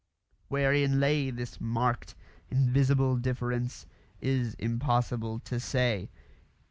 [0.47, 2.15] Wherein lay this marked,
[2.49, 3.85] invisible difference
[4.19, 6.09] is impossible to say.